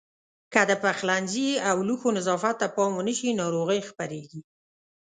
که 0.53 0.61
د 0.69 0.71
پخلنځي 0.83 1.49
او 1.69 1.77
لوښو 1.87 2.09
نظافت 2.17 2.55
ته 2.61 2.67
پام 2.75 2.91
ونه 2.95 3.13
شي 3.19 3.29
ناروغۍ 3.41 3.79
خپرېږي. 3.89 4.41